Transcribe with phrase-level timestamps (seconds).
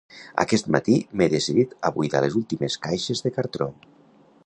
[0.43, 3.71] Aquest matí m’he decidit a buidar les últimes caixes de cartró.